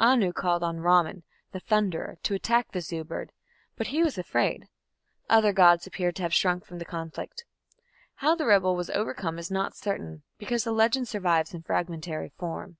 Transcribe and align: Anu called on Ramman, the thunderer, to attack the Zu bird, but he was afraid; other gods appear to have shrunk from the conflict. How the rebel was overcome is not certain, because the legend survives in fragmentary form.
Anu 0.00 0.32
called 0.32 0.64
on 0.64 0.80
Ramman, 0.80 1.22
the 1.52 1.60
thunderer, 1.60 2.16
to 2.24 2.34
attack 2.34 2.72
the 2.72 2.80
Zu 2.80 3.04
bird, 3.04 3.30
but 3.76 3.86
he 3.86 4.02
was 4.02 4.18
afraid; 4.18 4.66
other 5.30 5.52
gods 5.52 5.86
appear 5.86 6.10
to 6.10 6.22
have 6.22 6.34
shrunk 6.34 6.64
from 6.64 6.80
the 6.80 6.84
conflict. 6.84 7.44
How 8.16 8.34
the 8.34 8.46
rebel 8.46 8.74
was 8.74 8.90
overcome 8.90 9.38
is 9.38 9.48
not 9.48 9.76
certain, 9.76 10.24
because 10.38 10.64
the 10.64 10.72
legend 10.72 11.06
survives 11.06 11.54
in 11.54 11.62
fragmentary 11.62 12.30
form. 12.36 12.78